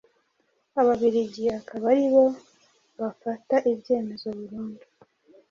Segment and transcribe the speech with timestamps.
[0.81, 2.23] Ababiligi akaba aribo
[2.99, 4.83] bafata ibyemezo burundu.